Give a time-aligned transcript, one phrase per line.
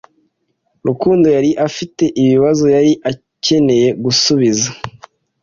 [0.87, 4.69] Rukundo yari afite ibibazo yari akeneye gusubiza.